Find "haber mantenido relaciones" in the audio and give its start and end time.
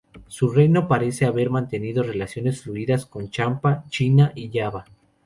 1.27-2.63